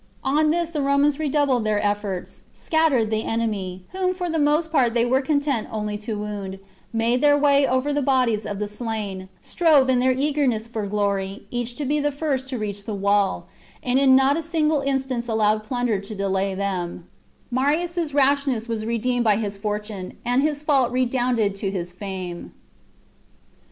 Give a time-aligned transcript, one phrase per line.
[0.23, 4.95] On this the Romans redoubled their efforts, scattered the enemy, whom for the most part
[4.95, 6.57] they were content only to wound,
[6.91, 11.45] made their way over the bodies of the slain, strove, in their eagerness for glory,
[11.51, 13.45] each to be the first to reach the wall,
[13.83, 17.07] and in not a single instance allowed plunder to delay them,
[17.51, 22.53] Marius' rashness was redeemed by his fortune, and his fault redounded to his fame.